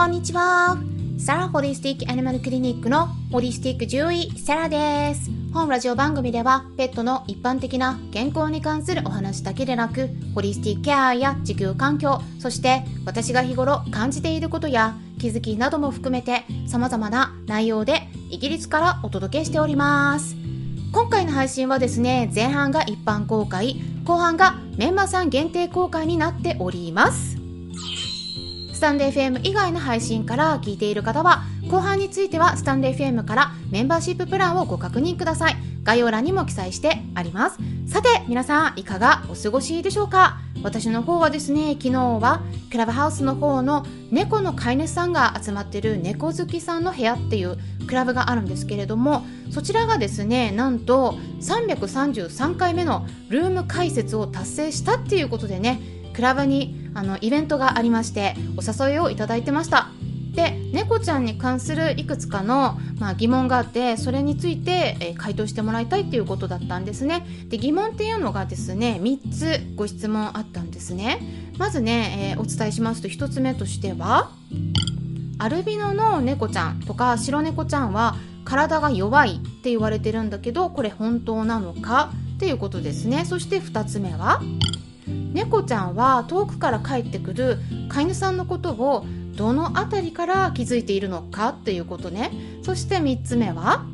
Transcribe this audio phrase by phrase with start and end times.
[0.00, 0.78] こんにちは。
[1.18, 5.30] サラホリスティックアニマルクリニックのホリスティック獣医、サラです。
[5.52, 20.34] 本ラジオ番組では、ペットの一般的な健康に関するお話だけでなく、ホリスティックケアや地球環境、そして私が日頃感じていることや気づきなども含めて様々な内容でイギリスからお届けしております。
[20.92, 23.76] 今回の配信はですね、前半が一般公開、
[24.06, 27.39] 後半がメンバーさん限定公開になっております。
[28.80, 33.34] スタンデー FM 以外の配信から聞いている方は、後半についてはスタンデー FM か？
[33.34, 35.56] らメンバーシッププランをご確認ください。
[35.82, 37.58] 概要欄にも記載してあります。
[37.86, 38.98] さて、皆さんいか？
[38.98, 40.38] がお過ごしでしょうか？
[40.62, 55.82] 私の方はですね、昨日はクラブハウスの方の猫の飼い主さんが集まってる猫好きさんの部屋っていうクラブがあるんですけれども、そちらがですね、なんと333回目のルーム開設を達成したっていうことでね、
[56.14, 59.90] クラブにあのイベントがありましてお誘いをいただいてました。
[60.34, 67.26] で猫ちゃんに関するいくつかの、まあ、疑問があってそれについて、えー、回答してもらいたいっていうことだったんですね。
[67.48, 71.20] で疑問っていうのがですね3つご質問あったんですね。
[71.58, 74.30] まずね、えー、お伝えしますと1つ目としては
[75.38, 83.24] アルビノの猫ちゃんとか白猫ちゃんは体が弱いって言われてるんだけどこれ本当なのかっていうことですね。
[83.24, 84.40] そして2つ目は
[85.40, 92.30] 猫ちゃんは遠くから帰ってくる飼い主さんのことをどの辺りから気づいているのかっていうことね。
[92.62, 93.86] そして3つ目は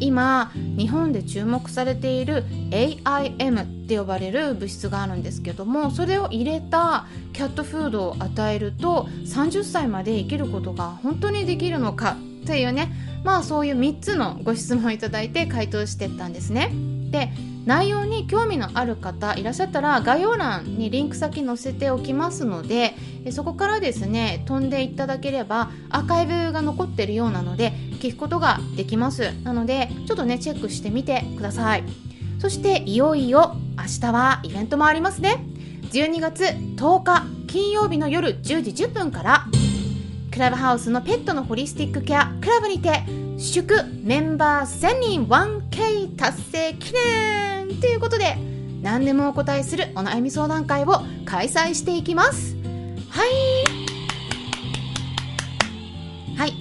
[0.00, 12.90] 今日本で注目されている AIM って呼ばれる物質があるんですけどもそれを入れたキャットフードを与えると30歳まで生きることが本当にできるのかというね。
[13.22, 16.72] まあそういう3つのご質問をいただいて回答してったんですね。
[17.10, 17.30] で
[17.64, 22.94] 内容に興味のある方いらっしゃったら概要欄にリンク先載せておきますので
[23.30, 29.32] そこからですね飛んでいただければアーカイブが残ってるようなので聞くことができます。
[29.44, 31.84] なのでちょっとねチェックしてみてください。
[32.38, 35.44] そしていよいよ明日はイベントもありますね。
[35.90, 39.46] 12月10日金曜日の夜10時10分から
[40.30, 43.04] クラブハウスのペットのホリスティックケアクラブにて
[43.36, 48.36] 祝メンバー1000人 1K 達成記念ということで
[48.80, 52.54] 何でもお答えするお悩み相談会を開催していきます。
[53.10, 53.30] はい。
[56.36, 56.52] はい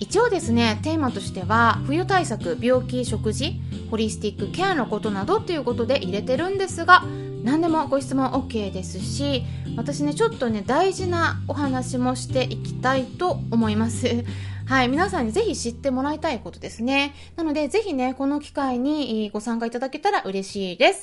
[0.00, 7.04] 一応ですねテーマとしては冬対策病気食事ホリスティックケアのことなどということで入れてるんですが
[7.42, 9.44] 何でもご質問 OK ですし
[9.76, 14.24] 私ねちょっとね大事なお話もしていきたいと思います。
[14.68, 17.14] はい、皆さんにぜひ知ってもらいたいことですね。
[17.36, 21.00] なので、ぜひね、この機会にご参加いただけたら嬉しいです。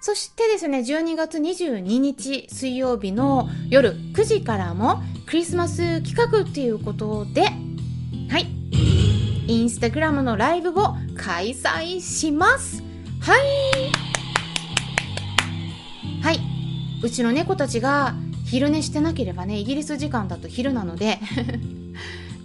[0.00, 7.42] そしてですね、12月22日水曜日の夜9時からもクリスマス企画っていうことで、
[8.30, 8.46] はい、
[9.46, 12.82] インスタグラムのライブを開催します。
[13.20, 13.40] はい。
[16.22, 16.40] はい。
[17.02, 18.14] うちの猫たちが
[18.46, 21.18] 昼寝してなければね、イギリス時間だと昼なので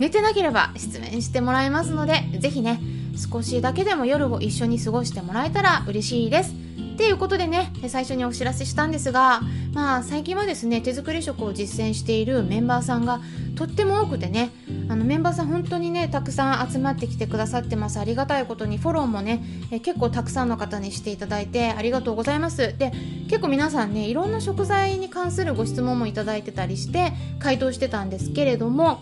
[0.01, 2.81] 寝てなければ失眠してもらえますので、ぜひね、
[3.16, 6.56] 少しだけでも夜を一緒に過ごしてもらえたら嬉しいです。
[6.95, 9.41] っていうことでね、最初にお知らせしたんですが、
[9.73, 13.22] まあ最近はですね、手作り食を実践しているメンバーさんが
[13.56, 14.50] とっても多くてね、
[14.90, 18.00] あのメンバーさん本当にね、たくさん集まってきてくださってます。
[18.00, 22.75] ありがたいことにフォローもね、え結構たくさんの方にしていただいてありがとうございます。
[22.78, 22.91] で、
[23.29, 29.01] 結構皆さんね、いろんな食材に関するご質問もいただいてたりして回答してたんですけれども、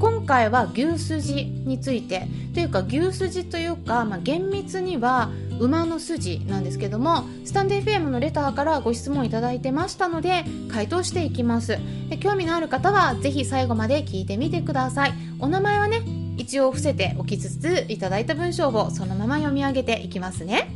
[0.00, 2.26] 今回は牛すじについて。
[2.54, 5.30] というか牛すじというか、まあ、厳密には
[5.60, 11.78] 馬の筋なんですけどもスタンデー FM のレターからご質問いただいてましたので回答していきます。
[12.08, 15.12] で興味のある方はぜひ最後まで聞いてみてください。
[15.38, 16.02] お名前はね
[16.38, 20.72] 一応伏せておきつついただいた文章をそのまま読み上げていきますね。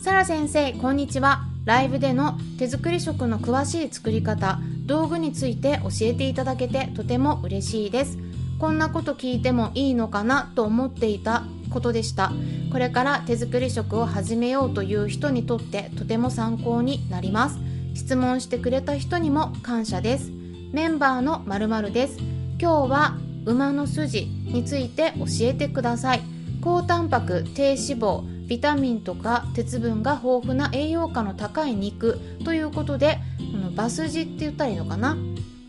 [0.00, 1.44] サラ先生こんにちは。
[1.64, 4.60] ライブでの手作り食の詳しい作り方。
[4.88, 8.18] 道具について教えていただけてとても嬉しいです。
[8.58, 12.32] こんなこと聞いてもいいのかなと思っていたことでした。
[12.72, 17.58] これから手作り食を始めようという人にとってとても参考になります。
[17.94, 20.32] 質問してくれた人にも感謝です。
[20.72, 22.16] メンバーのまるです。
[22.58, 26.22] 今日は馬の筋について教えてください。
[26.62, 28.37] 高タンパク低脂肪。
[28.48, 33.18] ビタミンとか鉄分が豊富な栄養価の高い肉ということで
[33.52, 35.16] このバスジって言ったらいいのかな？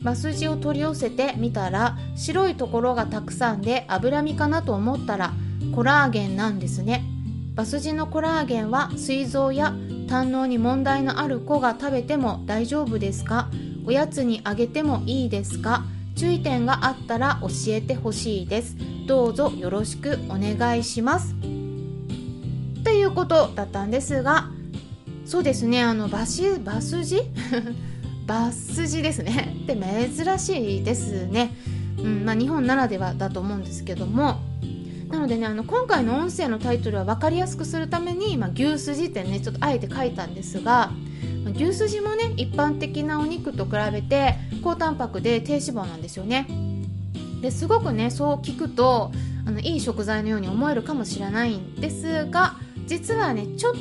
[0.01, 5.33] バスジを取り寄せてみたら白いところがたくさんで脂身かなと思ったら
[5.75, 7.03] コラーゲンなんですね。
[7.53, 9.73] バスジのコラーゲンは膵臓や
[10.07, 13.49] 胆のに問題のある子が食べても大丈夫ですか？
[13.85, 15.83] おやつにあげてもいいですか？
[16.15, 18.77] 注意点があったら教えてほしいです。
[19.05, 21.35] どうぞよろしくお願いします。
[22.99, 24.49] いうことだったんですが
[25.25, 27.21] そうですねあのバシバスジ
[28.25, 29.55] バスジ ですね。
[29.65, 31.51] で珍しいですね、
[31.97, 34.39] うんまあ、日本ならではだと思うんですけども。
[35.09, 40.91] なのでねあの今回の音声のタイトルは分かりやすくするために、まあ、牛すじってねちょっとあえて書いたんですが
[41.55, 46.47] 牛すじもね一般的なお肉と比べて高タンパクで低脂肪なんですよね。
[47.41, 49.11] ですごくねそう聞くと
[49.45, 52.55] あのいい食材のように思えるかもしれないんですが
[52.89, 53.73] 実はねちょっ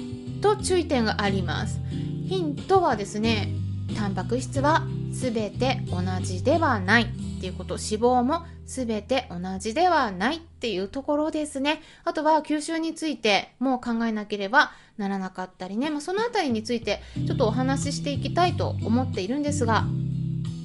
[0.43, 1.81] と注意点があります。
[2.29, 3.49] ヒントはですね
[3.97, 7.07] タンパク質は全て同じではないっ
[7.41, 11.81] ていうこと脂肪も全て同じではないっていうところですね。
[12.05, 19.87] あとは吸収についても考えなければならなかったりね、まあ、そのあたりについてちょっとお話ししていきたいと思っているんですが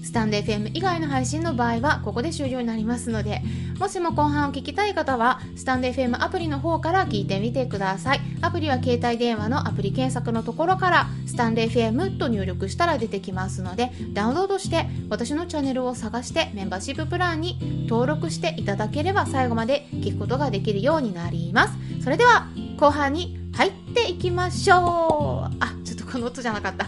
[0.03, 3.41] スタンド FM 以外の配信の場合はここで終了になりますので
[3.79, 8.19] もしも後半を聞きたい方はスタンド FM アプリの方から聞いてみてください。
[8.41, 21.77] アプリは携帯電話のアプリ検索のところからスタンド FM と入力したら出てきますのでダウンロードして私のチャンネルを探してメンバーシッププランに登録していただければ最後まで聞くことができるようになります。
[22.03, 22.47] それでは
[22.77, 25.55] 後半に入っていきましょう。
[25.59, 26.87] あちょっとこの音じゃなかった。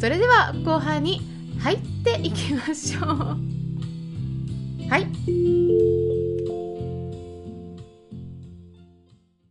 [0.00, 1.20] それでは後半に
[1.60, 3.06] 入ってっていきましょう。
[4.88, 5.99] はい。